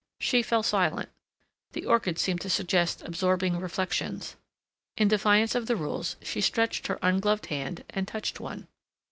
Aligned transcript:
She 0.19 0.41
fell 0.41 0.63
silent. 0.63 1.09
The 1.73 1.85
orchids 1.85 2.23
seemed 2.23 2.41
to 2.41 2.49
suggest 2.49 3.03
absorbing 3.03 3.59
reflections. 3.59 4.35
In 4.97 5.07
defiance 5.07 5.53
of 5.53 5.67
the 5.67 5.75
rules 5.75 6.15
she 6.23 6.41
stretched 6.41 6.87
her 6.87 6.97
ungloved 7.03 7.45
hand 7.53 7.83
and 7.91 8.07
touched 8.07 8.39
one. 8.39 8.67